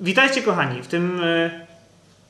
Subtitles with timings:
[0.00, 1.50] witajcie kochani w tym, e,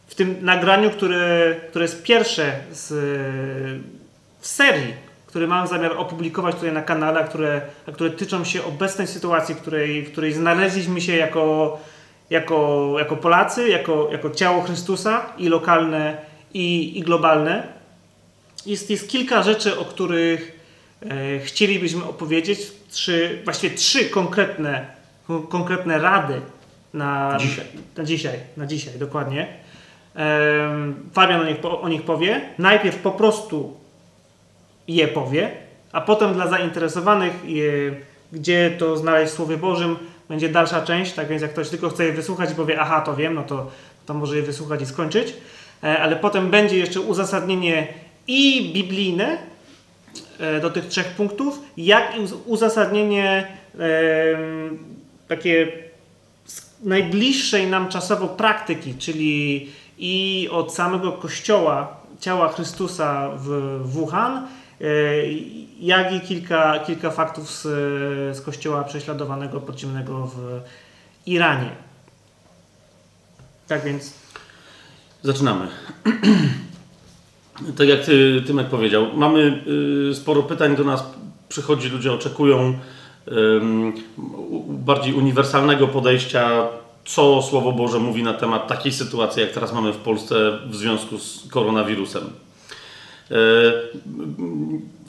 [0.07, 2.89] w tym nagraniu, które, które jest pierwsze z,
[4.41, 4.95] w serii,
[5.27, 9.55] które mam zamiar opublikować tutaj na kanale, a które, a które tyczą się obecnej sytuacji,
[9.55, 11.79] w której, w której znaleźliśmy się jako,
[12.31, 16.17] jako, jako Polacy, jako, jako ciało Chrystusa i lokalne,
[16.55, 17.67] i, i globalne.
[18.67, 20.61] Jest, jest kilka rzeczy, o których
[21.03, 22.59] e, chcielibyśmy opowiedzieć.
[22.91, 24.87] Trzy, właściwie trzy konkretne,
[25.49, 26.41] konkretne rady
[26.95, 27.65] na Dzisiaj.
[27.97, 29.47] Na dzisiaj, na dzisiaj dokładnie.
[31.13, 32.41] Fabian o nich, o nich powie.
[32.59, 33.77] Najpierw po prostu
[34.89, 35.51] je powie,
[35.93, 37.33] a potem dla zainteresowanych,
[38.33, 39.97] gdzie to znaleźć w Słowie Bożym,
[40.29, 41.13] będzie dalsza część.
[41.13, 43.71] Tak więc, jak ktoś tylko chce je wysłuchać i powie, aha, to wiem, no to,
[44.07, 45.35] to może je wysłuchać i skończyć.
[45.85, 47.87] E, Ale potem będzie jeszcze uzasadnienie
[48.27, 49.39] i biblijne
[50.41, 53.47] e, do tych trzech punktów, jak i uz- uzasadnienie
[55.29, 55.73] takie
[56.83, 64.87] najbliższej nam czasowo praktyki, czyli i od samego kościoła, ciała Chrystusa w Wuhan, e,
[65.81, 67.63] jak i kilka, kilka faktów z,
[68.37, 70.61] z kościoła prześladowanego, podziemnego w
[71.27, 71.71] Iranie.
[73.69, 74.13] Tak więc
[75.23, 75.69] Zaczynamy.
[77.79, 79.63] tak jak ty, Tymek powiedział, mamy
[80.11, 81.05] y, sporo pytań do nas,
[81.49, 82.79] przychodzi, ludzie oczekują
[84.69, 86.69] bardziej uniwersalnego podejścia,
[87.05, 91.19] co Słowo Boże mówi na temat takiej sytuacji, jak teraz mamy w Polsce w związku
[91.19, 92.31] z koronawirusem.
[93.31, 93.35] E,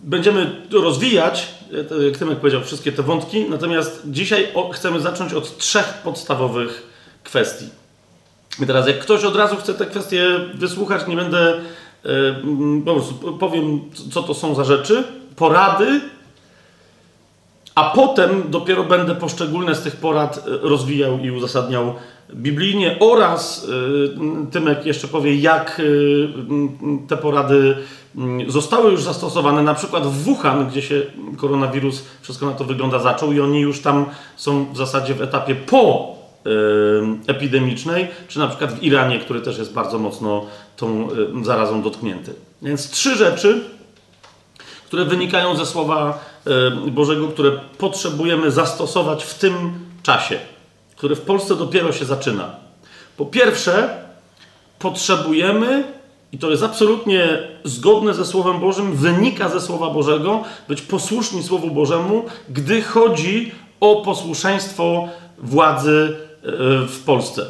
[0.03, 1.47] Będziemy rozwijać,
[2.05, 6.87] jak Tymek powiedział, wszystkie te wątki, natomiast dzisiaj chcemy zacząć od trzech podstawowych
[7.23, 7.65] kwestii.
[8.63, 11.61] I teraz, jak ktoś od razu chce te kwestie wysłuchać, nie będę,
[12.03, 13.81] mm, po prostu powiem,
[14.11, 15.03] co to są za rzeczy,
[15.35, 16.01] porady,
[17.80, 21.94] a potem dopiero będę poszczególne z tych porad e, rozwijał i uzasadniał
[22.33, 23.67] biblijnie oraz
[24.45, 27.77] e, Tymek jeszcze powie, jak e, te porady
[28.48, 31.02] zostały już zastosowane, na przykład w Wuhan, gdzie się
[31.37, 34.05] koronawirus, wszystko na to wygląda, zaczął i oni już tam
[34.36, 36.20] są w zasadzie w etapie po
[37.27, 40.45] epidemicznej, czy na przykład w Iranie, który też jest bardzo mocno
[40.77, 41.08] tą
[41.43, 42.33] zarazą dotknięty.
[42.61, 43.61] Więc trzy rzeczy,
[44.87, 46.20] które wynikają ze Słowa
[46.92, 49.72] Bożego, które potrzebujemy zastosować w tym
[50.04, 50.39] czasie,
[50.95, 52.55] który w Polsce dopiero się zaczyna.
[53.17, 54.04] Po pierwsze,
[54.80, 55.83] potrzebujemy,
[56.32, 61.72] i to jest absolutnie zgodne ze Słowem Bożym, wynika ze Słowa Bożego, być posłuszni Słowu
[61.72, 65.08] Bożemu, gdy chodzi o posłuszeństwo
[65.38, 66.52] władzy e,
[66.88, 67.45] w Polsce.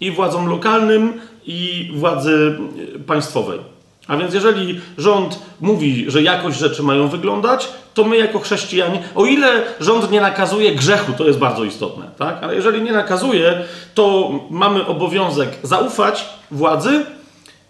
[0.00, 2.58] I władzom lokalnym, i władzy
[3.06, 3.71] państwowej.
[4.08, 9.24] A więc jeżeli rząd mówi, że jakoś rzeczy mają wyglądać, to my jako chrześcijanie, o
[9.26, 12.38] ile rząd nie nakazuje grzechu, to jest bardzo istotne, tak?
[12.42, 13.64] Ale jeżeli nie nakazuje,
[13.94, 17.04] to mamy obowiązek zaufać władzy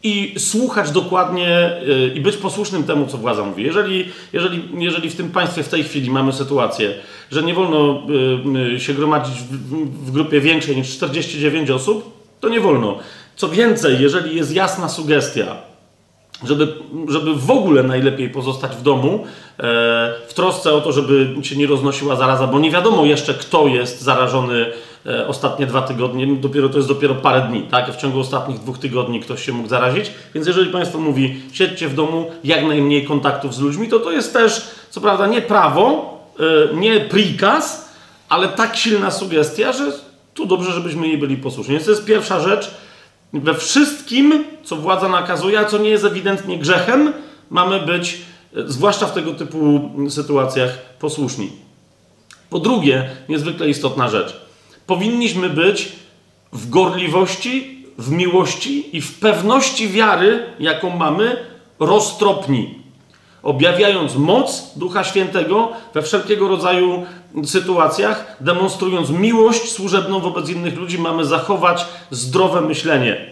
[0.03, 3.63] i słuchać dokładnie y, i być posłusznym temu, co władza mówi.
[3.63, 6.95] Jeżeli, jeżeli, jeżeli w tym państwie w tej chwili mamy sytuację,
[7.31, 8.03] że nie wolno
[8.71, 12.99] y, y, się gromadzić w- w grupie większej niż 49 osób, to nie wolno.
[13.37, 15.57] Co więcej, jeżeli jest jasna sugestia,
[16.45, 16.73] żeby,
[17.09, 19.25] żeby w ogóle najlepiej pozostać w domu,
[19.59, 19.63] e,
[20.29, 24.01] w trosce o to, żeby się nie roznosiła zaraza, bo nie wiadomo jeszcze, kto jest
[24.01, 24.67] zarażony
[25.07, 27.93] e, ostatnie dwa tygodnie, dopiero to jest dopiero parę dni, tak?
[27.93, 31.95] W ciągu ostatnich dwóch tygodni ktoś się mógł zarazić, więc jeżeli Państwo mówi, siedźcie w
[31.95, 36.75] domu, jak najmniej kontaktów z ludźmi, to to jest też, co prawda, nie prawo, e,
[36.75, 37.93] nie prikaz,
[38.29, 39.93] ale tak silna sugestia, że
[40.35, 41.75] tu dobrze, żebyśmy jej byli posłuszni.
[41.75, 42.71] Więc to jest pierwsza rzecz,
[43.33, 47.13] we wszystkim, co władza nakazuje, a co nie jest ewidentnie grzechem,
[47.51, 48.19] mamy być,
[48.57, 51.51] e, zwłaszcza w tego typu sytuacjach, posłuszni.
[52.51, 54.41] Po drugie, niezwykle istotna rzecz.
[54.87, 55.93] Powinniśmy być
[56.53, 61.37] w gorliwości, w miłości i w pewności wiary, jaką mamy,
[61.79, 62.83] roztropni
[63.43, 67.07] objawiając moc Ducha Świętego we wszelkiego rodzaju
[67.45, 73.32] sytuacjach, demonstrując miłość służebną wobec innych ludzi, mamy zachować zdrowe myślenie.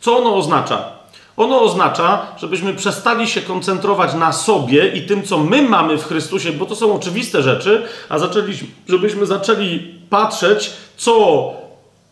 [0.00, 1.00] Co ono oznacza?
[1.36, 6.52] Ono oznacza, żebyśmy przestali się koncentrować na sobie i tym, co my mamy w Chrystusie,
[6.52, 9.78] bo to są oczywiste rzeczy, a zaczęliśmy, żebyśmy zaczęli
[10.10, 11.44] patrzeć, co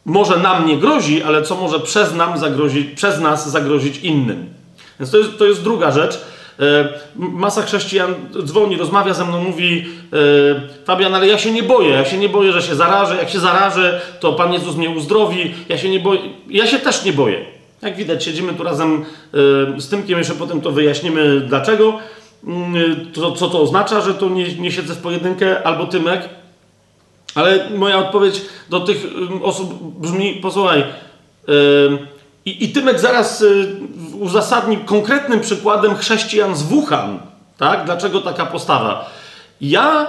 [0.05, 4.47] może nam nie grozi, ale co może przez, nam zagrozić, przez nas zagrozić innym.
[5.01, 6.21] Więc to jest, to jest druga rzecz.
[6.61, 8.15] E, Masa chrześcijan
[8.45, 12.29] dzwoni, rozmawia ze mną, mówi e, Fabian, ale ja się nie boję, ja się nie
[12.29, 16.01] boję, że się zarażę, jak się zarażę, to Pan Jezus mnie uzdrowi, ja się nie
[16.01, 16.21] boję,
[16.51, 17.58] ja się też nie boję.
[17.83, 19.05] Jak widać, siedzimy tu razem
[19.75, 21.99] e, z Tymkiem, jeszcze potem to wyjaśnimy dlaczego,
[22.45, 26.29] Mm, to, co to oznacza, że tu nie, nie siedzę w pojedynkę, albo Tymek,
[27.35, 29.07] Ale moja odpowiedź do tych
[29.43, 30.85] osób brzmi, posłuchaj,
[32.45, 33.77] i, i Tymek zaraz y,
[34.21, 37.19] uzasadni konkretnym przykładem chrześcijan z Wuhan,
[37.59, 37.85] tak?
[37.85, 39.11] Dlaczego taka postawa?
[39.61, 40.07] Ja,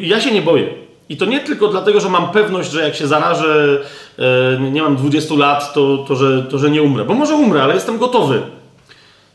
[0.00, 0.85] ja się nie boję.
[1.08, 3.80] I to nie tylko dlatego, że mam pewność, że jak się zarażę,
[4.18, 7.04] e, nie mam 20 lat, to, to, że, to, że nie umrę.
[7.04, 8.42] Bo może umrę, ale jestem gotowy.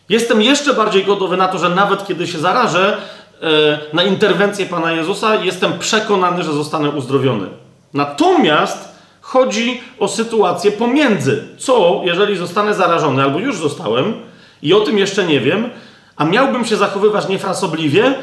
[0.10, 2.98] Jestem jeszcze bardziej gotowy na to, że nawet kiedy się zarażę,
[3.42, 7.48] e, na interwencję Pana Jezusa, jestem przekonany, że zostanę uzdrowiony.
[7.94, 8.92] Natomiast
[9.22, 11.44] chodzi o sytuację pomiędzy.
[11.58, 14.14] Co, jeżeli zostanę zarażony, albo już zostałem
[14.62, 15.70] i o tym jeszcze nie wiem,
[16.16, 18.14] a miałbym się zachowywać niefrasobliwie, e,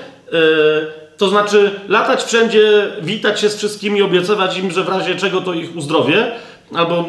[1.18, 5.54] to znaczy latać wszędzie, witać się z wszystkimi, obiecywać im, że w razie czego to
[5.54, 6.30] ich uzdrowię,
[6.74, 7.04] albo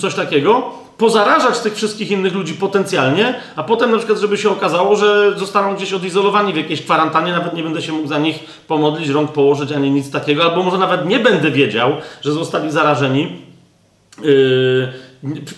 [0.00, 4.96] coś takiego, pozarażać tych wszystkich innych ludzi potencjalnie, a potem na przykład, żeby się okazało,
[4.96, 8.38] że zostaną gdzieś odizolowani w jakiejś kwarantannie, nawet nie będę się mógł za nich
[8.68, 13.36] pomodlić, rąk położyć, ani nic takiego, albo może nawet nie będę wiedział, że zostali zarażeni
[14.22, 14.88] yy,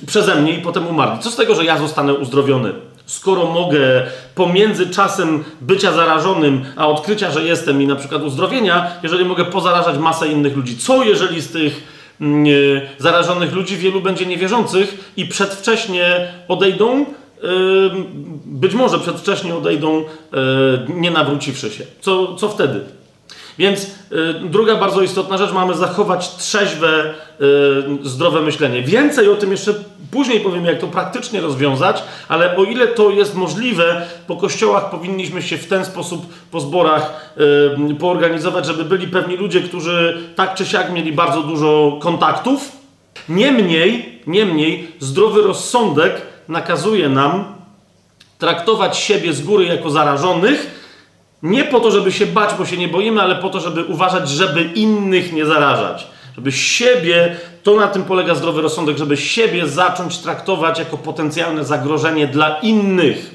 [0.06, 1.22] przeze mnie i potem umarli.
[1.22, 2.72] Co z tego, że ja zostanę uzdrowiony?
[3.10, 4.02] Skoro mogę
[4.34, 9.98] pomiędzy czasem bycia zarażonym, a odkrycia, że jestem i na przykład uzdrowienia, jeżeli mogę pozarażać
[9.98, 10.76] masę innych ludzi.
[10.76, 11.82] Co jeżeli z tych
[12.20, 12.24] e,
[12.98, 17.06] zarażonych ludzi wielu będzie niewierzących i przedwcześnie odejdą, e,
[18.44, 20.04] być może przedwcześnie odejdą, e,
[20.88, 21.84] nie nawróciwszy się.
[22.00, 22.80] Co, co wtedy?
[23.58, 23.86] Więc
[24.44, 27.14] druga bardzo istotna rzecz, mamy zachować trzeźwe,
[28.02, 28.82] zdrowe myślenie.
[28.82, 29.74] Więcej o tym jeszcze
[30.10, 35.42] później powiem, jak to praktycznie rozwiązać, ale o ile to jest możliwe, po kościołach powinniśmy
[35.42, 37.34] się w ten sposób po zborach
[37.90, 42.72] y, poorganizować, żeby byli pewni ludzie, którzy tak czy siak mieli bardzo dużo kontaktów.
[43.28, 47.44] Niemniej, niemniej zdrowy rozsądek nakazuje nam
[48.38, 50.80] traktować siebie z góry jako zarażonych,
[51.42, 54.28] nie po to, żeby się bać, bo się nie boimy, ale po to, żeby uważać,
[54.28, 56.06] żeby innych nie zarażać.
[56.36, 62.26] Żeby siebie, to na tym polega zdrowy rozsądek, żeby siebie zacząć traktować jako potencjalne zagrożenie
[62.26, 63.34] dla innych.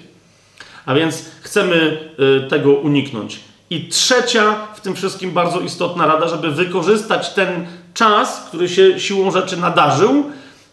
[0.86, 1.98] A więc chcemy
[2.46, 3.40] y, tego uniknąć.
[3.70, 9.32] I trzecia, w tym wszystkim bardzo istotna rada, żeby wykorzystać ten czas, który się siłą
[9.32, 10.26] rzeczy nadarzył,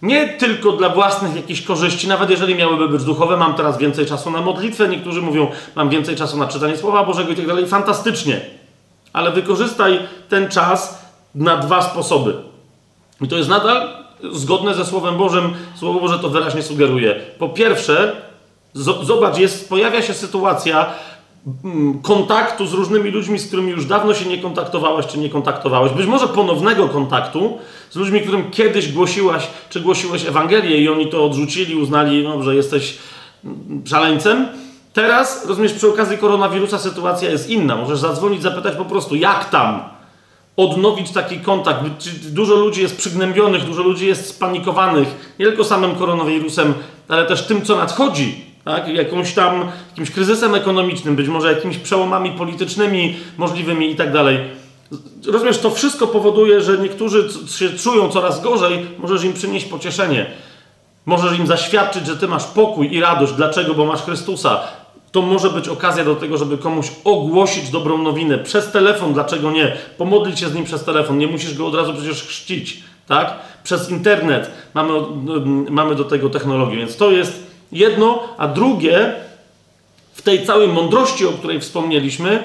[0.02, 4.30] nie tylko dla własnych jakichś korzyści, nawet jeżeli miałyby być duchowe, mam teraz więcej czasu
[4.30, 7.66] na modlitwę, niektórzy mówią, mam więcej czasu na czytanie Słowa Bożego i tak dalej.
[7.66, 8.40] Fantastycznie.
[9.12, 9.98] Ale wykorzystaj
[10.28, 11.01] ten czas
[11.34, 12.34] na dwa sposoby.
[13.20, 13.88] I to jest nadal
[14.32, 15.54] zgodne ze Słowem Bożym.
[15.74, 17.20] Słowo Boże to wyraźnie sugeruje.
[17.38, 18.16] Po pierwsze,
[19.02, 20.94] zobacz, jest, pojawia się sytuacja,
[21.64, 25.92] Mm, kontaktu z różnymi ludźmi, z którymi już dawno się nie kontaktowałeś, czy nie kontaktowałeś,
[25.92, 27.58] być może ponownego kontaktu
[27.90, 32.56] z ludźmi, którym kiedyś głosiłaś, czy głosiłeś Ewangelię i oni to odrzucili, uznali, no, że
[32.56, 32.98] jesteś
[33.44, 34.48] mm, szaleńcem.
[34.92, 37.76] Teraz, rozumiesz, przy okazji koronawirusa sytuacja jest inna.
[37.76, 39.82] Możesz zadzwonić, zapytać po prostu, jak tam?
[40.56, 41.80] Odnowić taki kontakt.
[42.28, 46.74] Dużo ludzi jest przygnębionych, dużo ludzi jest spanikowanych, nie tylko samym koronawirusem,
[47.08, 48.88] ale też tym, co nadchodzi tak?
[48.88, 54.38] Jakąś tam, jakimś kryzysem ekonomicznym, być może jakimiś przełomami politycznymi możliwymi i tak dalej.
[55.26, 57.28] Rozumiesz, to wszystko powoduje, że niektórzy
[57.58, 60.26] się czują coraz gorzej, możesz im przynieść pocieszenie.
[61.06, 63.32] Możesz im zaświadczyć, że ty masz pokój i radość.
[63.32, 63.74] Dlaczego?
[63.74, 64.60] Bo masz Chrystusa.
[65.12, 68.38] To może być okazja do tego, żeby komuś ogłosić dobrą nowinę.
[68.38, 69.76] Przez telefon, dlaczego nie?
[69.98, 71.18] Pomodlić się z nim przez telefon.
[71.18, 73.38] Nie musisz go od razu przecież chrzcić, tak?
[73.64, 74.92] Przez internet mamy,
[75.70, 79.12] mamy do tego technologię, więc to jest Jedno, a drugie,
[80.14, 82.44] w tej całej mądrości, o której wspomnieliśmy,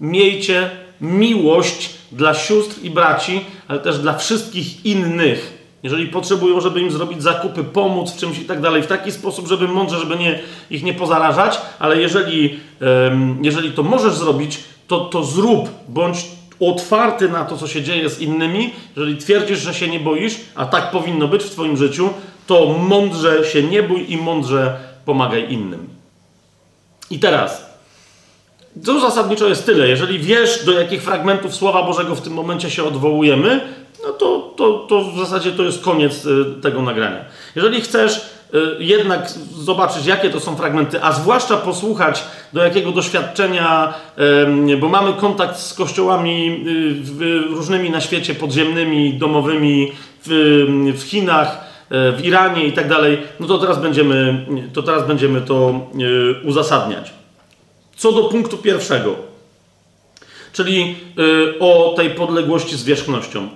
[0.00, 5.55] miejcie miłość dla sióstr i braci, ale też dla wszystkich innych.
[5.86, 9.46] Jeżeli potrzebują, żeby im zrobić zakupy, pomóc w czymś i tak dalej, w taki sposób,
[9.48, 10.38] żeby mądrze, żeby nie,
[10.70, 12.60] ich nie pozarażać, ale jeżeli,
[13.42, 16.26] jeżeli to możesz zrobić, to, to zrób, bądź
[16.60, 18.72] otwarty na to, co się dzieje z innymi.
[18.96, 22.10] Jeżeli twierdzisz, że się nie boisz, a tak powinno być w Twoim życiu,
[22.46, 25.88] to mądrze się nie bój i mądrze pomagaj innym.
[27.10, 27.66] I teraz,
[28.84, 29.88] to zasadniczo jest tyle.
[29.88, 33.60] Jeżeli wiesz, do jakich fragmentów Słowa Bożego w tym momencie się odwołujemy,
[34.06, 37.24] no to, to, to w zasadzie to jest koniec y, tego nagrania.
[37.56, 38.16] Jeżeli chcesz
[38.54, 43.94] y, jednak zobaczyć, jakie to są fragmenty, a zwłaszcza posłuchać, do jakiego doświadczenia,
[44.80, 46.64] bo mamy kontakt z kościołami
[47.20, 49.92] y, różnymi na świecie, podziemnymi, domowymi,
[50.26, 55.40] w, Chinach, E, w Iranie i tak dalej, no to teraz będziemy to, teraz będziemy
[55.40, 55.80] to
[56.44, 57.12] uzasadniać.
[57.96, 59.16] Co do punktu pierwszego,
[60.52, 60.96] czyli
[61.60, 63.48] o tej podległości zwierzchnością.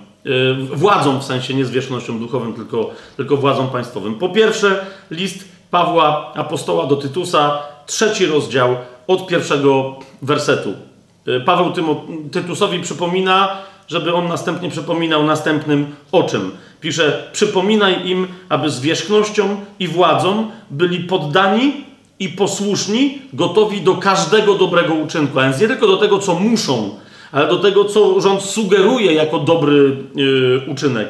[0.73, 4.13] Władzą w sensie nie zwierzchnością duchową, tylko, tylko władzą państwową.
[4.13, 8.75] Po pierwsze, list Pawła Apostoła do Tytusa, trzeci rozdział
[9.07, 10.73] od pierwszego wersetu.
[11.45, 12.01] Paweł Tymo,
[12.31, 16.51] Tytusowi przypomina, żeby on następnie przypominał następnym o czym.
[16.81, 21.73] Pisze: Przypominaj im, aby zwierzchnością i władzą byli poddani
[22.19, 25.39] i posłuszni, gotowi do każdego dobrego uczynku.
[25.39, 26.89] A więc nie tylko do tego, co muszą,
[27.31, 31.09] ale do tego, co rząd sugeruje jako dobry yy, uczynek.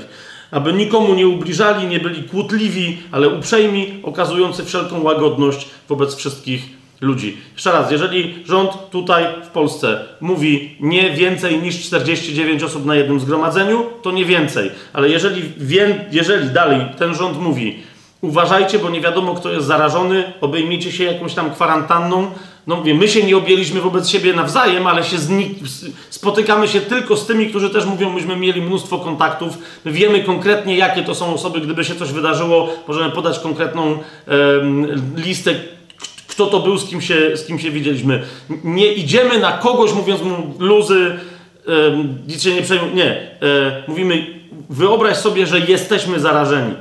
[0.51, 7.37] Aby nikomu nie ubliżali, nie byli kłótliwi, ale uprzejmi, okazujący wszelką łagodność wobec wszystkich ludzi.
[7.53, 13.19] Jeszcze raz, jeżeli rząd tutaj w Polsce mówi nie więcej niż 49 osób na jednym
[13.19, 14.71] zgromadzeniu, to nie więcej.
[14.93, 17.79] Ale jeżeli, wie, jeżeli dalej ten rząd mówi,
[18.21, 22.31] uważajcie, bo nie wiadomo, kto jest zarażony, obejmijcie się jakąś tam kwarantanną.
[22.71, 25.17] No mówię, my się nie objęliśmy wobec siebie nawzajem, ale się
[26.09, 29.57] spotykamy się tylko z tymi, którzy też mówią, myśmy mieli mnóstwo kontaktów.
[29.85, 33.97] My wiemy konkretnie, jakie to są osoby, gdyby się coś wydarzyło, możemy podać konkretną
[35.15, 35.55] listę
[36.27, 38.23] kto to był, z kim się, z kim się widzieliśmy.
[38.63, 41.19] Nie idziemy na kogoś, mówiąc mu luzy,
[42.27, 42.93] nic się nie przejmuj.
[42.93, 43.05] Nie.
[43.05, 44.27] E, mówimy,
[44.69, 46.73] wyobraź sobie, że jesteśmy zarażeni.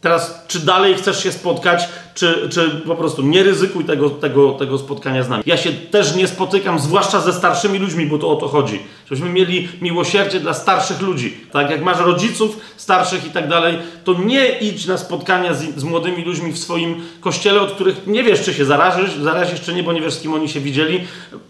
[0.00, 4.78] Teraz, czy dalej chcesz się spotkać, czy, czy po prostu nie ryzykuj tego, tego, tego
[4.78, 5.42] spotkania z nami.
[5.46, 8.78] Ja się też nie spotykam, zwłaszcza ze starszymi ludźmi, bo to o to chodzi.
[9.06, 11.36] Żebyśmy mieli miłosierdzie dla starszych ludzi.
[11.52, 15.84] Tak, jak masz rodziców starszych i tak dalej, to nie idź na spotkania z, z
[15.84, 19.82] młodymi ludźmi w swoim kościele, od których nie wiesz, czy się zarażysz, zarazisz, czy nie,
[19.82, 21.00] bo nie wiesz, z kim oni się widzieli.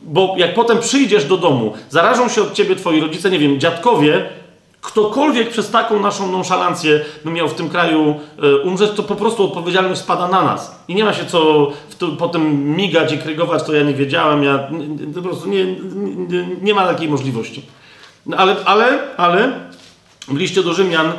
[0.02, 4.39] Bo jak potem przyjdziesz do domu, zarażą się od ciebie twoi rodzice, nie wiem, dziadkowie,
[4.80, 9.44] ktokolwiek przez taką naszą nonszalancję by miał w tym kraju e, umrzeć, to po prostu
[9.44, 10.84] odpowiedzialność spada na nas.
[10.88, 11.72] I nie ma się co
[12.18, 14.68] potem migać i krygować, to ja nie wiedziałem, ja
[15.14, 15.64] po prostu nie,
[16.28, 17.62] nie, nie ma takiej możliwości.
[18.26, 19.52] No ale, ale, ale
[20.28, 21.12] w liście do Rzymian e,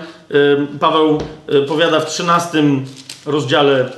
[0.79, 2.63] Paweł e, powiada w 13
[3.25, 3.89] rozdziale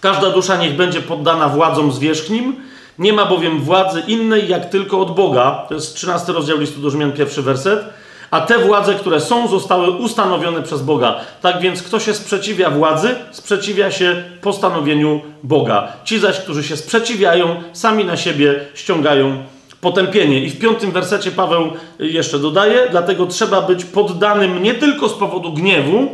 [0.00, 2.56] Każda dusza niech będzie poddana władzom zwierzchnim,
[2.98, 5.64] nie ma bowiem władzy innej jak tylko od Boga.
[5.68, 7.84] To jest 13 rozdział listu do Rzymian, pierwszy werset
[8.36, 11.20] a te władze, które są, zostały ustanowione przez Boga.
[11.40, 15.92] Tak więc kto się sprzeciwia władzy, sprzeciwia się postanowieniu Boga.
[16.04, 19.44] Ci zaś, którzy się sprzeciwiają, sami na siebie ściągają
[19.80, 20.40] potępienie.
[20.44, 25.52] I w piątym wersecie Paweł jeszcze dodaje, dlatego trzeba być poddanym nie tylko z powodu
[25.52, 26.08] gniewu,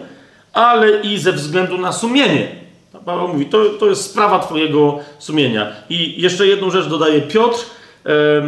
[0.52, 2.48] ale i ze względu na sumienie.
[3.04, 5.72] Paweł mówi, to, to jest sprawa Twojego sumienia.
[5.90, 7.58] I jeszcze jedną rzecz dodaje Piotr.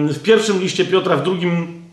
[0.09, 1.84] W pierwszym liście Piotra, w drugim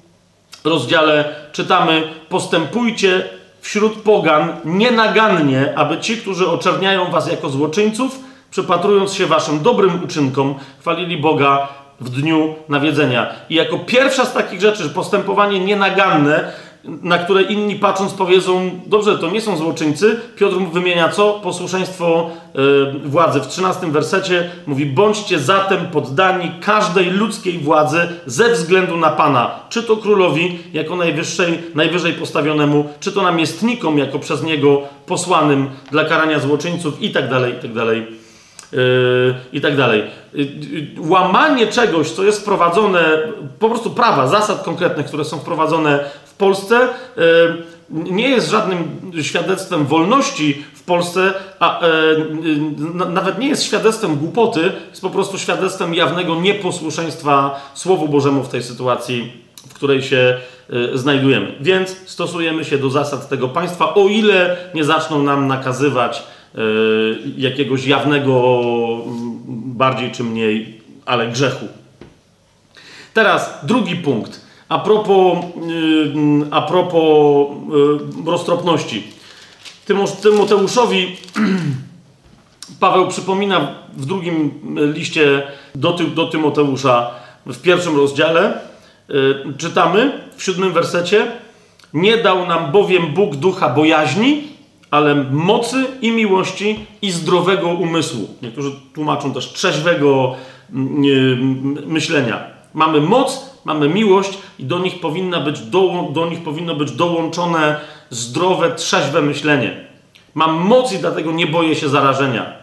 [0.63, 3.29] rozdziale czytamy: Postępujcie
[3.61, 8.19] wśród pogan nienagannie, aby ci, którzy oczerniają was jako złoczyńców,
[8.51, 11.67] przypatrując się waszym dobrym uczynkom, chwalili Boga
[11.99, 13.29] w dniu nawiedzenia.
[13.49, 16.51] I jako pierwsza z takich rzeczy, postępowanie nienaganne,
[16.83, 20.19] na które inni patrząc powiedzą, dobrze, to nie są złoczyńcy.
[20.35, 21.33] Piotr wymienia co?
[21.33, 23.39] Posłuszeństwo yy, władzy.
[23.39, 29.59] W 13 wersecie mówi, bądźcie zatem poddani każdej ludzkiej władzy ze względu na Pana.
[29.69, 36.05] Czy to królowi, jako najwyższej, najwyżej postawionemu, czy to namiestnikom, jako przez niego posłanym dla
[36.05, 38.07] karania złoczyńców i tak dalej, i tak dalej.
[38.71, 40.03] Yy, I tak dalej.
[40.33, 40.47] Yy,
[40.97, 43.03] łamanie czegoś, co jest wprowadzone,
[43.59, 45.99] po prostu prawa, zasad konkretnych, które są wprowadzone
[46.41, 46.89] Polsce e,
[47.89, 51.87] nie jest żadnym świadectwem wolności w Polsce, a e,
[53.09, 58.63] nawet nie jest świadectwem głupoty, jest po prostu świadectwem jawnego nieposłuszeństwa Słowu Bożemu w tej
[58.63, 59.33] sytuacji,
[59.69, 60.37] w której się
[60.93, 61.55] e, znajdujemy.
[61.59, 66.23] Więc stosujemy się do zasad tego państwa, o ile nie zaczną nam nakazywać
[67.37, 68.61] jakiegoś jawnego,
[69.47, 71.67] bardziej czy mniej, ale grzechu.
[73.13, 75.37] Teraz drugi punkt a propos,
[75.67, 77.47] yy, a propos
[78.25, 79.03] yy, roztropności.
[80.21, 81.15] Tymoteuszowi
[82.79, 84.51] Paweł przypomina w drugim
[84.93, 85.43] liście
[85.75, 87.11] do, do Tymoteusza
[87.45, 88.59] w pierwszym rozdziale
[89.09, 91.31] yy, czytamy w siódmym wersecie
[91.93, 94.43] nie dał nam bowiem Bóg ducha bojaźni,
[94.91, 98.27] ale mocy i miłości i zdrowego umysłu.
[98.41, 100.35] Niektórzy tłumaczą też trzeźwego
[101.87, 102.43] myślenia.
[102.73, 107.79] Mamy moc mamy miłość i do nich, powinna być do, do nich powinno być dołączone
[108.09, 109.85] zdrowe, trzeźwe myślenie.
[110.33, 112.53] Mam moc i dlatego nie boję się zarażenia.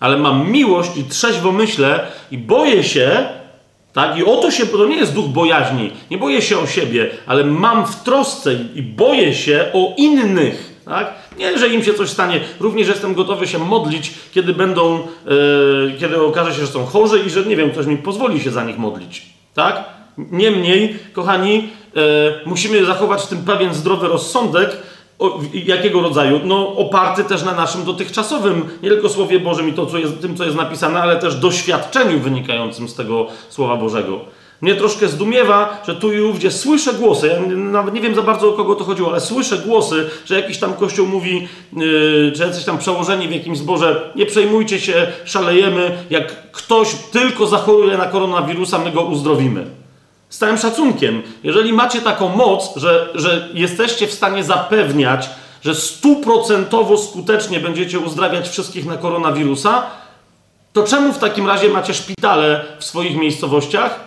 [0.00, 3.26] Ale mam miłość i trzeźwo myślę i boję się,
[3.92, 4.18] tak?
[4.18, 5.90] I o to się, to nie jest duch bojaźni.
[6.10, 10.82] Nie boję się o siebie, ale mam w trosce i boję się o innych.
[10.84, 11.14] Tak?
[11.38, 12.40] Nie, że im się coś stanie.
[12.60, 17.30] Również jestem gotowy się modlić, kiedy będą, yy, kiedy okaże się, że są chorzy i
[17.30, 19.22] że nie wiem, ktoś mi pozwoli się za nich modlić.
[19.54, 19.84] Tak?
[20.18, 22.00] Niemniej, kochani, e,
[22.46, 24.76] musimy zachować w tym pewien zdrowy rozsądek.
[25.18, 26.40] O, jakiego rodzaju?
[26.44, 30.36] No, oparty też na naszym dotychczasowym, nie tylko Słowie Bożym i to, co jest, tym,
[30.36, 34.20] co jest napisane, ale też doświadczeniu wynikającym z tego Słowa Bożego.
[34.62, 38.48] Mnie troszkę zdumiewa, że tu i ówdzie słyszę głosy, ja nawet nie wiem za bardzo
[38.48, 42.64] o kogo to chodziło, ale słyszę głosy, że jakiś tam kościół mówi, yy, że jacyś
[42.64, 48.78] tam przełożeni w jakimś zborze, nie przejmujcie się, szalejemy, jak ktoś tylko zachoruje na koronawirusa,
[48.78, 49.81] my go uzdrowimy.
[50.32, 55.30] Z całym szacunkiem, jeżeli macie taką moc, że, że jesteście w stanie zapewniać,
[55.64, 59.82] że stuprocentowo skutecznie będziecie uzdrawiać wszystkich na koronawirusa,
[60.72, 64.00] to czemu w takim razie macie szpitale w swoich miejscowościach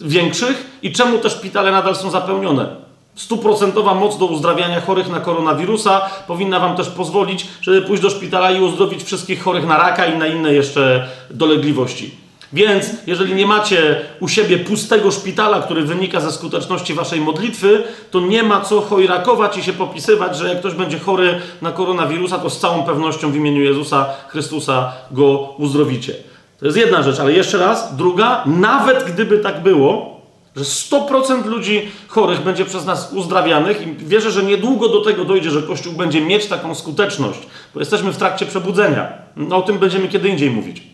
[0.00, 2.66] większych i czemu te szpitale nadal są zapełnione?
[3.14, 8.50] Stuprocentowa moc do uzdrawiania chorych na koronawirusa powinna Wam też pozwolić, żeby pójść do szpitala
[8.50, 12.23] i uzdrowić wszystkich chorych na raka i na inne jeszcze dolegliwości.
[12.54, 18.20] Więc jeżeli nie macie u siebie pustego szpitala, który wynika ze skuteczności waszej modlitwy, to
[18.20, 22.50] nie ma co chojrakować i się popisywać, że jak ktoś będzie chory na koronawirusa, to
[22.50, 26.14] z całą pewnością w imieniu Jezusa Chrystusa go uzdrowicie.
[26.58, 30.20] To jest jedna rzecz, ale jeszcze raz, druga, nawet gdyby tak było,
[30.56, 35.50] że 100% ludzi chorych będzie przez nas uzdrawianych i wierzę, że niedługo do tego dojdzie,
[35.50, 37.40] że Kościół będzie mieć taką skuteczność,
[37.74, 39.12] bo jesteśmy w trakcie przebudzenia.
[39.36, 40.93] No, o tym będziemy kiedy indziej mówić.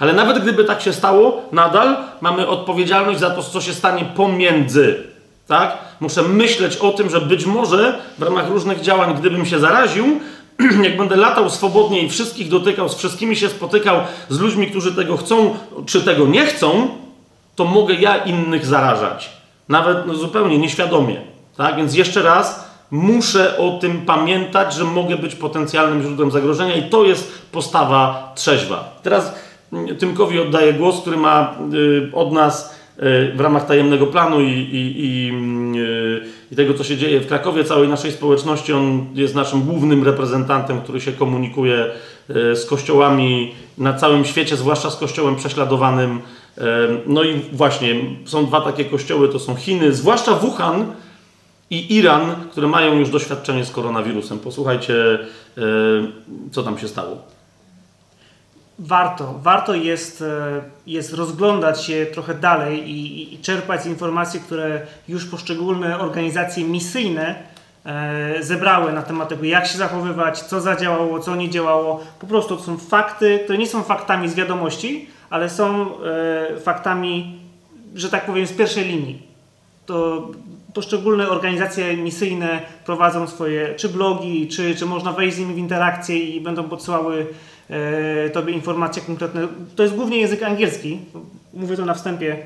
[0.00, 5.02] Ale nawet gdyby tak się stało, nadal mamy odpowiedzialność za to, co się stanie pomiędzy.
[5.46, 5.78] Tak?
[6.00, 10.20] Muszę myśleć o tym, że być może w ramach różnych działań, gdybym się zaraził,
[10.84, 15.16] jak będę latał swobodnie i wszystkich dotykał, z wszystkimi się spotykał, z ludźmi, którzy tego
[15.16, 16.88] chcą, czy tego nie chcą,
[17.56, 19.30] to mogę ja innych zarażać.
[19.68, 21.20] Nawet no, zupełnie nieświadomie.
[21.56, 21.76] Tak?
[21.76, 27.04] Więc jeszcze raz, muszę o tym pamiętać, że mogę być potencjalnym źródłem zagrożenia i to
[27.04, 28.98] jest postawa trzeźwa.
[29.02, 29.34] Teraz
[29.98, 35.04] Tymkowi oddaję głos, który ma y, od nas y, w ramach tajemnego planu i, i,
[35.04, 35.32] i,
[35.78, 36.20] y,
[36.52, 38.72] i, tego, co się dzieje w Krakowie, całej naszej społeczności.
[38.72, 41.86] On jest naszym głównym reprezentantem, który się komunikuje
[42.28, 46.20] z kościołami na całym świecie, zwłaszcza z kościołem prześladowanym.
[47.06, 47.94] No i właśnie
[48.24, 50.92] są dwa takie kościoły, to są Chiny, zwłaszcza Wuhan
[51.70, 54.38] i Iran, które mają już doświadczenie z koronawirusem.
[54.38, 54.94] Posłuchajcie,
[56.52, 57.37] co tam się stało
[58.78, 65.26] warto, warto jest, e, jest rozglądać się trochę dalej i, i czerpać informacje, które już
[65.26, 67.34] poszczególne organizacje misyjne
[67.84, 72.00] e, zebrały na temat tego, jak się zachowywać, co zadziałało, co nie działało.
[72.20, 77.38] Po prostu to są fakty, które nie są faktami z wiadomości, ale są e, faktami,
[77.94, 79.22] że tak powiem, z pierwszej linii.
[79.86, 80.28] To
[80.74, 86.18] poszczególne organizacje misyjne prowadzą swoje czy blogi, czy, czy można wejść z nimi w interakcję
[86.18, 87.26] i będą podsyłały
[88.32, 89.48] Tobie informacje konkretne.
[89.76, 91.00] To jest głównie język angielski.
[91.54, 92.36] Mówię to na wstępie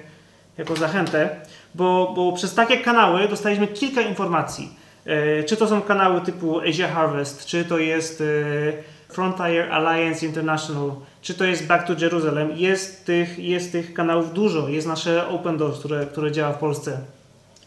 [0.58, 1.36] jako zachętę,
[1.74, 4.68] bo, bo przez takie kanały dostaliśmy kilka informacji.
[5.06, 10.90] E, czy to są kanały typu Asia Harvest, czy to jest e, Frontier Alliance International,
[11.22, 12.50] czy to jest Back to Jerusalem.
[12.56, 14.68] Jest tych, jest tych kanałów dużo.
[14.68, 16.98] Jest nasze Open Doors, które, które działa w Polsce.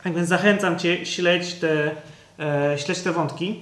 [0.04, 1.92] Tak więc zachęcam Cię, śledź te,
[2.40, 3.60] e, śledź te wątki.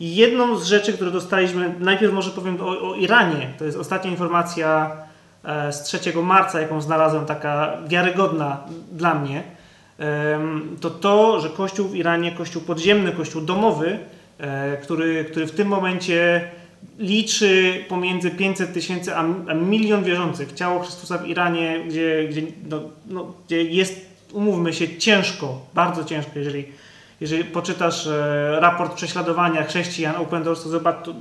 [0.00, 3.54] I jedną z rzeczy, które dostaliśmy, najpierw może powiem o, o Iranie.
[3.58, 4.96] To jest ostatnia informacja
[5.44, 8.60] e, z 3 marca, jaką znalazłem, taka wiarygodna
[8.92, 9.42] dla mnie.
[10.80, 13.98] To to, że kościół w Iranie, kościół podziemny, kościół domowy,
[14.38, 16.48] e, który, który w tym momencie
[16.98, 20.52] liczy pomiędzy 500 tysięcy a milion wierzących.
[20.52, 26.38] Ciało Chrystusa w Iranie, gdzie, gdzie, no, no, gdzie jest umówmy się, ciężko, bardzo ciężko,
[26.38, 26.64] jeżeli,
[27.20, 31.14] jeżeli poczytasz e, raport prześladowania chrześcijan Open Doors, to zobacz, to,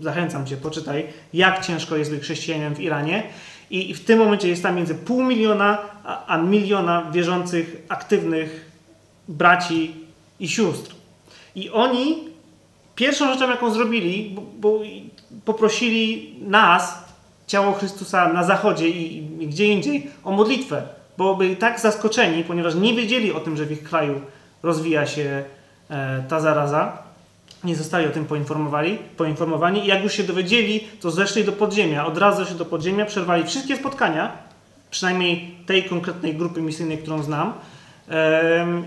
[0.00, 3.22] zachęcam Cię, poczytaj, jak ciężko jest być chrześcijaninem w Iranie.
[3.70, 8.70] I, w tym momencie jest tam między pół miliona a, a miliona wierzących, aktywnych
[9.28, 9.94] braci
[10.40, 10.94] i sióstr.
[11.54, 12.28] I oni
[12.94, 14.80] pierwszą rzeczą, jaką zrobili, bo, bo
[15.44, 17.04] poprosili nas,
[17.46, 22.74] ciało Chrystusa na zachodzie i, i gdzie indziej, o modlitwę bo byli tak zaskoczeni, ponieważ
[22.74, 24.20] nie wiedzieli o tym, że w ich kraju
[24.62, 25.44] rozwija się
[25.90, 26.98] e, ta zaraza.
[27.64, 32.06] Nie zostali o tym poinformowali, poinformowani i jak już się dowiedzieli, to zeszli do podziemia.
[32.06, 34.32] Od razu się do podziemia, przerwali wszystkie spotkania,
[34.90, 37.52] przynajmniej tej konkretnej grupy misyjnej, którą znam,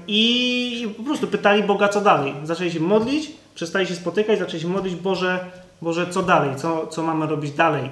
[0.07, 2.33] i po prostu pytali Boga, co dalej.
[2.43, 5.39] Zaczęli się modlić, przestali się spotykać, zaczęli się modlić, Boże,
[5.81, 7.89] Boże co dalej, co, co mamy robić dalej.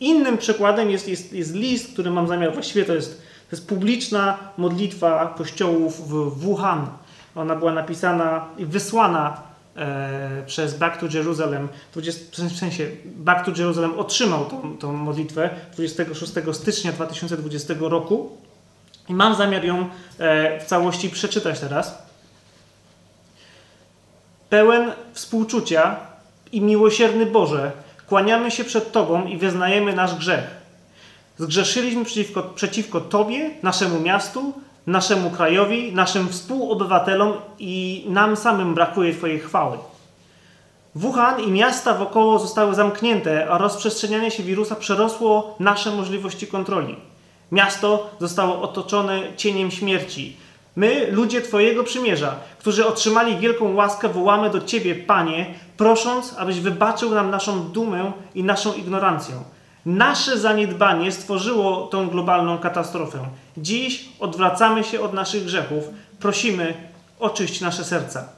[0.00, 4.38] Innym przykładem jest, jest, jest list, który mam zamiar, właściwie to jest, to jest publiczna
[4.56, 6.86] modlitwa kościołów w Wuhan.
[7.34, 9.42] Ona była napisana i wysłana
[9.76, 15.50] e, przez Back to Jerusalem, 20, w sensie Back to Jerusalem otrzymał tą, tą modlitwę
[15.72, 18.36] 26 stycznia 2020 roku
[19.08, 22.02] i mam zamiar ją e, w całości przeczytać teraz.
[24.50, 25.96] Pełen współczucia
[26.52, 27.72] i miłosierny Boże,
[28.10, 30.59] Kłaniamy się przed Tobą i wyznajemy nasz grzech.
[31.40, 34.52] Zgrzeszyliśmy przeciwko, przeciwko Tobie, naszemu miastu,
[34.86, 39.78] naszemu krajowi, naszym współobywatelom i nam samym brakuje Twojej chwały.
[40.94, 46.96] Wuhan i miasta wokoło zostały zamknięte, a rozprzestrzenianie się wirusa przerosło nasze możliwości kontroli.
[47.52, 50.36] Miasto zostało otoczone cieniem śmierci.
[50.76, 57.14] My, ludzie Twojego przymierza, którzy otrzymali wielką łaskę, wołamy do Ciebie, Panie, prosząc, abyś wybaczył
[57.14, 59.34] nam naszą dumę i naszą ignorancję.
[59.86, 63.18] Nasze zaniedbanie stworzyło tą globalną katastrofę.
[63.56, 65.84] Dziś odwracamy się od naszych grzechów.
[66.18, 66.74] Prosimy,
[67.20, 68.28] oczyść nasze serca.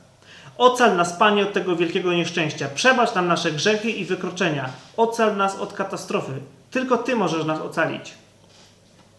[0.58, 2.68] Ocal nas, Panie, od tego wielkiego nieszczęścia.
[2.74, 4.68] Przebacz nam nasze grzechy i wykroczenia.
[4.96, 6.32] Ocal nas od katastrofy.
[6.70, 8.14] Tylko Ty możesz nas ocalić.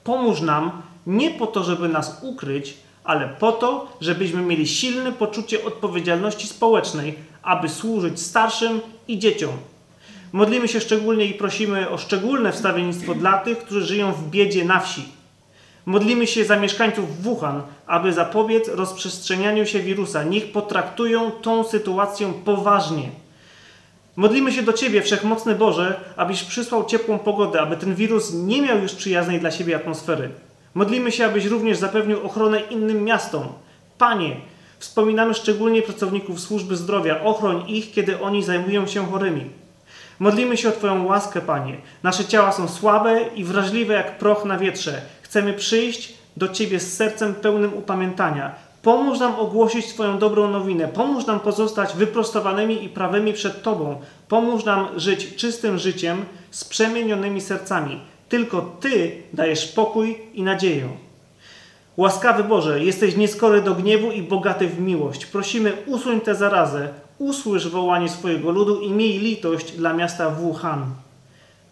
[0.04, 5.66] Pomóż nam nie po to, żeby nas ukryć, ale po to, żebyśmy mieli silne poczucie
[5.66, 9.52] odpowiedzialności społecznej, aby służyć starszym i dzieciom.
[10.34, 14.80] Modlimy się szczególnie i prosimy o szczególne wstawiennictwo dla tych, którzy żyją w biedzie na
[14.80, 15.06] wsi.
[15.86, 20.24] Modlimy się za mieszkańców Wuhan, aby zapobiec rozprzestrzenianiu się wirusa.
[20.24, 23.10] Niech potraktują tą sytuację poważnie.
[24.16, 28.80] Modlimy się do Ciebie, Wszechmocny Boże, abyś przysłał ciepłą pogodę, aby ten wirus nie miał
[28.80, 30.30] już przyjaznej dla siebie atmosfery.
[30.74, 33.48] Modlimy się, abyś również zapewnił ochronę innym miastom.
[33.98, 34.36] Panie,
[34.80, 37.22] wspominamy szczególnie pracowników służby zdrowia.
[37.22, 39.63] Ochroń ich, kiedy oni zajmują się chorymi.
[40.20, 41.78] Modlimy się o Twoją łaskę, Panie.
[42.04, 45.02] Nasze ciała są słabe i wrażliwe jak proch na wietrze.
[45.22, 48.56] Chcemy przyjść do Ciebie z sercem pełnym upamiętania.
[48.82, 50.88] Pomóż nam ogłosić Twoją dobrą nowinę.
[50.88, 54.02] Pomóż nam pozostać wyprostowanymi i prawymi przed Tobą.
[54.28, 58.00] Pomóż nam żyć czystym życiem z przemienionymi sercami.
[58.30, 60.90] Tylko Ty dajesz pokój i nadzieję.
[61.98, 65.26] Łaskawy Boże, jesteś nieskory do gniewu i bogaty w miłość.
[65.26, 70.86] Prosimy, usuń tę zarazę, usłysz wołanie swojego ludu i miej litość dla miasta Wuhan.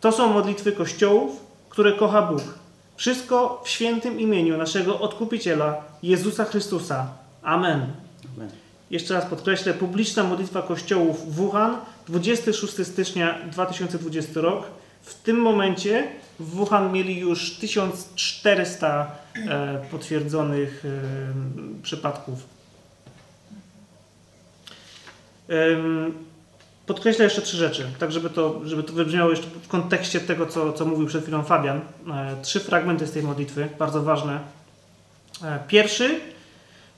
[0.02, 2.42] To są modlitwy kościołów, które kocha Bóg.
[2.96, 7.08] Wszystko w świętym imieniu naszego Odkupiciela, Jezusa Chrystusa.
[7.44, 7.88] Amen.
[8.38, 8.50] Amen.
[8.92, 11.78] Jeszcze raz podkreślę, publiczna modlitwa kościołów Wuhan,
[12.08, 14.66] 26 stycznia 2020 rok.
[15.02, 16.08] W tym momencie
[16.40, 22.61] w Wuhan mieli już 1400 e, potwierdzonych e, przypadków.
[26.86, 30.74] Podkreślę jeszcze trzy rzeczy, tak żeby to, żeby to wybrzmiało jeszcze w kontekście tego, co,
[30.74, 31.82] co mówił przed chwilą Fabian.
[32.12, 34.40] E, Trzy fragmenty z tej modlitwy, bardzo ważne.
[35.44, 36.20] E, Pierwszy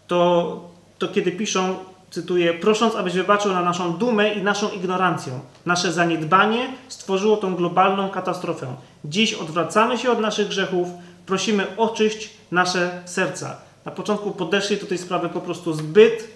[0.08, 1.76] to, to kiedy piszą,
[2.12, 5.40] cytuję, prosząc, abyś wybaczył na naszą dumę i naszą ignorancję.
[5.66, 8.76] Nasze zaniedbanie stworzyło tą globalną katastrofę.
[9.06, 10.88] Dziś odwracamy się od naszych grzechów,
[11.26, 13.58] prosimy oczyść nasze serca.
[13.86, 16.28] Na początku podeszli do tej sprawy po prostu zbyt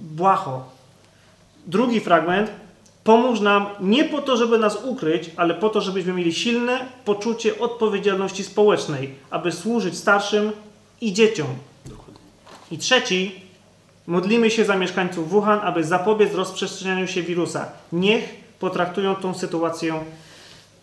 [0.00, 0.71] błaho.
[1.66, 2.50] Drugi fragment.
[3.04, 7.58] Pomóż nam nie po to, żeby nas ukryć, ale po to, żebyśmy mieli silne poczucie
[7.58, 10.52] odpowiedzialności społecznej, aby służyć starszym
[11.00, 11.46] i dzieciom.
[12.70, 13.42] I trzeci.
[14.06, 17.66] Modlimy się za mieszkańców Wuhan, aby zapobiec rozprzestrzenianiu się wirusa.
[17.92, 19.94] Niech potraktują tą sytuację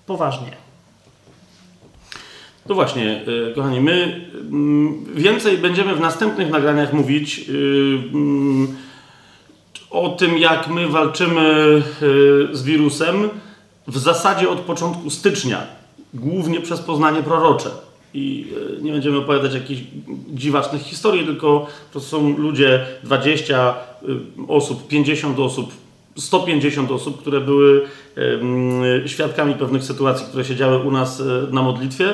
[0.05, 0.51] poważnie.
[2.69, 7.53] No właśnie, y, kochani, my mm, więcej będziemy w następnych nagraniach mówić y,
[8.13, 8.75] mm,
[9.91, 13.29] o tym, jak my walczymy y, z wirusem
[13.87, 15.67] w zasadzie od początku stycznia,
[16.13, 17.69] głównie przez poznanie prorocze.
[18.13, 18.47] I
[18.79, 19.81] y, nie będziemy opowiadać jakichś
[20.33, 24.07] dziwacznych historii, tylko to są ludzie 20 y,
[24.47, 25.71] osób, 50 osób,
[26.17, 27.85] 150 osób, które były
[29.05, 32.13] świadkami pewnych sytuacji, które się działy u nas na modlitwie.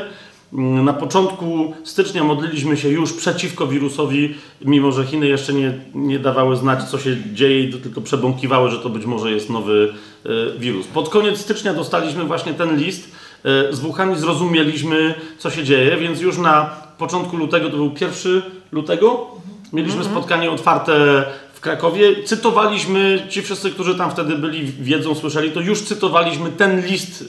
[0.52, 6.56] Na początku stycznia modliliśmy się już przeciwko wirusowi, mimo że Chiny jeszcze nie, nie dawały
[6.56, 9.94] znać, co się dzieje, tylko przebąkiwały, że to być może jest nowy
[10.26, 10.88] e, wirus.
[10.88, 13.12] Pod koniec stycznia dostaliśmy właśnie ten list
[13.44, 17.92] e, z Wuhan i zrozumieliśmy, co się dzieje, więc już na początku lutego, to był
[18.02, 19.28] 1 lutego,
[19.74, 21.26] mieliśmy spotkanie otwarte
[21.66, 22.24] Krakowie.
[22.24, 27.26] Cytowaliśmy, ci wszyscy, którzy tam wtedy byli, wiedzą, słyszeli, to już cytowaliśmy ten list y,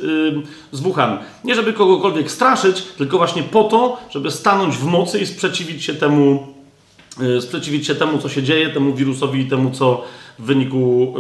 [0.73, 1.19] z Wuhan.
[1.45, 5.95] Nie żeby kogokolwiek straszyć, tylko właśnie po to, żeby stanąć w mocy i sprzeciwić się
[5.95, 6.47] temu,
[7.39, 10.05] y, sprzeciwić się temu, co się dzieje, temu wirusowi i temu, co
[10.39, 11.15] w wyniku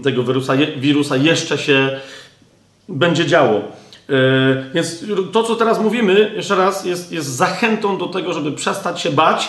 [0.00, 2.00] y, tego wirusa, wirusa jeszcze się
[2.88, 3.60] będzie działo.
[4.74, 9.10] Więc to, co teraz mówimy, jeszcze raz, jest, jest zachętą do tego, żeby przestać się
[9.10, 9.48] bać,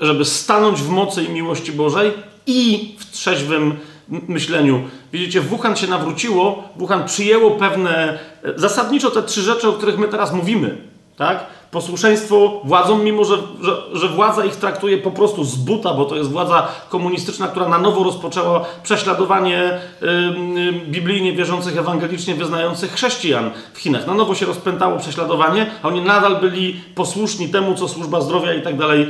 [0.00, 2.12] żeby stanąć w mocy i miłości Bożej
[2.46, 4.82] i w trzeźwym myśleniu.
[5.12, 10.08] Widzicie, Wuhan się nawróciło, Wuhan przyjęło pewne, e, zasadniczo te trzy rzeczy, o których my
[10.08, 10.89] teraz mówimy.
[11.20, 11.46] Tak?
[11.70, 16.16] Posłuszeństwo władzom, mimo że, że, że władza ich traktuje po prostu z buta, bo to
[16.16, 23.50] jest władza komunistyczna, która na nowo rozpoczęła prześladowanie y, y, biblijnie wierzących, ewangelicznie wyznających chrześcijan
[23.72, 24.06] w Chinach.
[24.06, 28.62] Na nowo się rozpętało prześladowanie, a oni nadal byli posłuszni temu, co służba zdrowia i
[28.62, 29.08] tak dalej,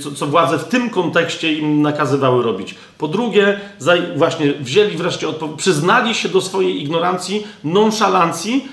[0.00, 2.74] co, co władze w tym kontekście im nakazywały robić.
[2.98, 3.60] Po drugie,
[4.16, 8.68] właśnie wzięli wreszcie przyznali się do swojej ignorancji, nonszalancji,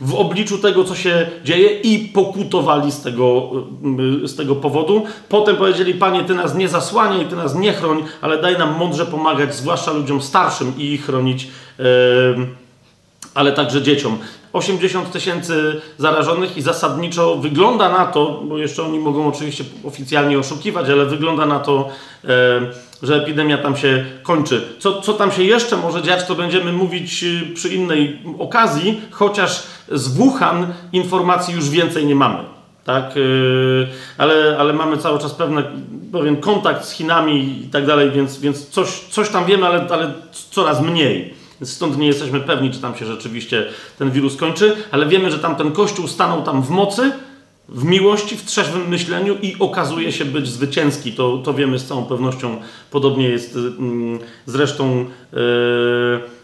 [0.00, 3.50] w obliczu tego, co się dzieje i pokutowali z tego,
[4.24, 5.04] z tego powodu.
[5.28, 9.06] Potem powiedzieli, Panie, Ty nas nie zasłaniaj, Ty nas nie chroń, ale daj nam mądrze
[9.06, 11.48] pomagać, zwłaszcza ludziom starszym i ich chronić,
[13.34, 14.18] ale także dzieciom.
[14.52, 20.88] 80 tysięcy zarażonych i zasadniczo wygląda na to, bo jeszcze oni mogą oczywiście oficjalnie oszukiwać,
[20.88, 21.88] ale wygląda na to,
[23.02, 24.62] że epidemia tam się kończy.
[24.78, 29.62] Co, co tam się jeszcze może dziać, to będziemy mówić y, przy innej okazji, chociaż
[29.92, 32.38] z Wuhan informacji już więcej nie mamy.
[32.84, 33.88] Tak, yy,
[34.18, 35.62] ale, ale mamy cały czas pewne,
[36.12, 40.12] pewien kontakt z Chinami i tak dalej, więc, więc coś, coś tam wiemy, ale, ale
[40.50, 41.41] coraz mniej.
[41.62, 43.66] Stąd nie jesteśmy pewni, czy tam się rzeczywiście
[43.98, 47.12] ten wirus kończy, ale wiemy, że tam ten kościół stanął tam w mocy,
[47.68, 51.12] w miłości, w trzeźwym myśleniu i okazuje się być zwycięski.
[51.12, 52.56] To, to wiemy z całą pewnością.
[52.90, 55.06] Podobnie jest mm, zresztą yy,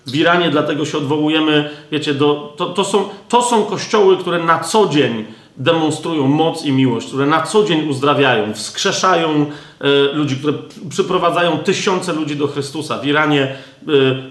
[0.07, 4.59] w Iranie, dlatego się odwołujemy, wiecie, do, to, to, są, to są kościoły, które na
[4.59, 5.25] co dzień
[5.59, 9.47] demonstrują moc i miłość, które na co dzień uzdrawiają, wskrzeszają
[9.81, 10.53] e, ludzi, które
[10.91, 12.99] przyprowadzają tysiące ludzi do Chrystusa.
[12.99, 13.55] W Iranie e,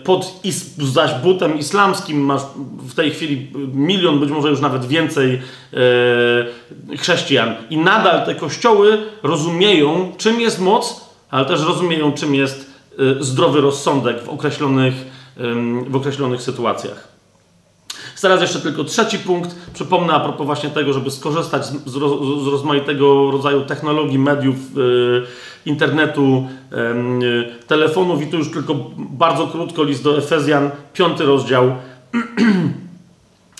[0.04, 2.42] pod is, zaś butem islamskim masz
[2.88, 5.42] w tej chwili milion, być może już nawet więcej
[6.94, 7.56] e, chrześcijan.
[7.70, 12.78] I nadal te kościoły rozumieją, czym jest moc, ale też rozumieją, czym jest
[13.20, 14.94] zdrowy rozsądek w określonych,
[15.88, 17.17] w określonych sytuacjach.
[18.22, 19.56] Teraz jeszcze tylko trzeci punkt.
[19.74, 21.94] Przypomnę a propos właśnie tego, żeby skorzystać z, z,
[22.44, 25.26] z rozmaitego rodzaju technologii, mediów, yy,
[25.66, 26.48] internetu,
[27.20, 31.76] yy, telefonów i tu już tylko bardzo krótko list do Efezjan, piąty rozdział,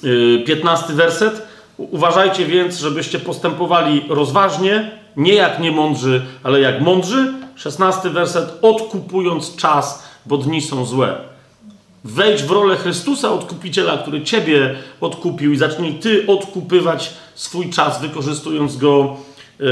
[0.04, 1.48] yy, piętnasty werset.
[1.78, 7.34] Uważajcie więc, żebyście postępowali rozważnie, nie jak niemądrzy, ale jak mądrzy.
[7.56, 11.37] Szesnasty werset, odkupując czas, bo dni są złe.
[12.08, 18.78] Wejdź w rolę Chrystusa, odkupiciela, który ciebie odkupił, i zacznij ty odkupywać swój czas, wykorzystując
[18.78, 19.18] go,
[19.60, 19.68] yy,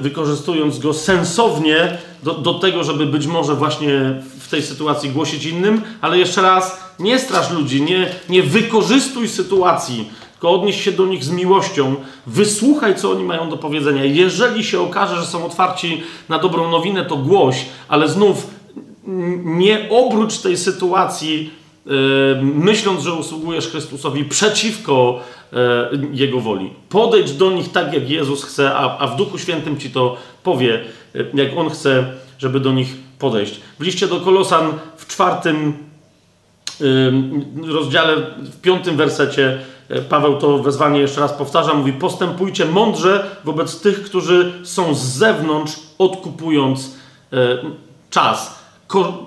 [0.00, 5.82] wykorzystując go sensownie do, do tego, żeby być może właśnie w tej sytuacji głosić innym.
[6.00, 11.24] Ale jeszcze raz, nie strasz ludzi, nie, nie wykorzystuj sytuacji, tylko odnieś się do nich
[11.24, 11.94] z miłością,
[12.26, 14.04] wysłuchaj, co oni mają do powiedzenia.
[14.04, 18.46] Jeżeli się okaże, że są otwarci na dobrą nowinę, to głoś, ale znów
[19.44, 21.61] nie obróć tej sytuacji
[22.42, 25.20] myśląc, że usługujesz Chrystusowi przeciwko
[25.52, 26.70] e, Jego woli.
[26.88, 30.80] Podejdź do nich tak, jak Jezus chce, a, a w Duchu Świętym ci to powie,
[31.14, 32.06] e, jak On chce,
[32.38, 33.60] żeby do nich podejść.
[33.78, 35.74] W liście do Kolosan w czwartym
[37.66, 43.80] rozdziale, w piątym wersecie e, Paweł to wezwanie jeszcze raz powtarza, mówi postępujcie mądrze wobec
[43.80, 46.96] tych, którzy są z zewnątrz, odkupując
[48.10, 48.61] czas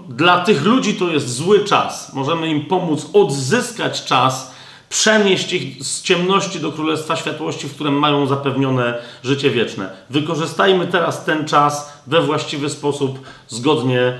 [0.09, 2.13] dla tych ludzi to jest zły czas.
[2.13, 4.55] Możemy im pomóc odzyskać czas,
[4.89, 9.89] przenieść ich z ciemności do Królestwa Światłości, w którym mają zapewnione życie wieczne.
[10.09, 14.19] Wykorzystajmy teraz ten czas we właściwy sposób, zgodnie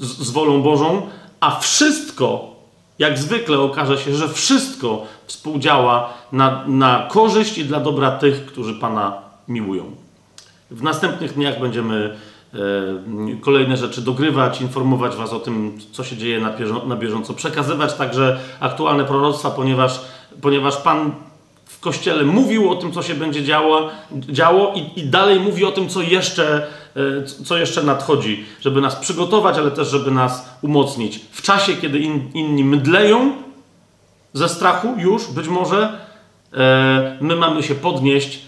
[0.00, 1.06] z wolą Bożą,
[1.40, 2.56] a wszystko,
[2.98, 8.74] jak zwykle okaże się, że wszystko współdziała na, na korzyść i dla dobra tych, którzy
[8.74, 9.12] Pana
[9.48, 9.84] miłują.
[10.70, 12.16] W następnych dniach będziemy
[13.40, 16.52] kolejne rzeczy dogrywać, informować Was o tym, co się dzieje na,
[16.86, 20.00] na bieżąco, przekazywać także aktualne proroctwa, ponieważ,
[20.40, 21.12] ponieważ Pan
[21.64, 25.72] w Kościele mówił o tym, co się będzie działo, działo i, i dalej mówi o
[25.72, 31.20] tym, co jeszcze, e, co jeszcze nadchodzi, żeby nas przygotować, ale też, żeby nas umocnić.
[31.30, 33.32] W czasie, kiedy in, inni mydleją
[34.32, 35.98] ze strachu już, być może,
[36.52, 38.40] e, my mamy się podnieść,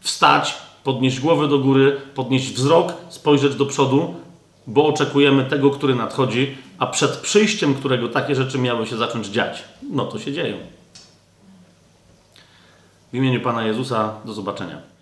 [0.00, 4.14] wstać podnieść głowę do góry, podnieść wzrok, spojrzeć do przodu,
[4.66, 9.64] bo oczekujemy tego, który nadchodzi, a przed przyjściem którego takie rzeczy miały się zacząć dziać.
[9.90, 10.56] No to się dzieją.
[13.12, 14.95] W imieniu Pana Jezusa do zobaczenia.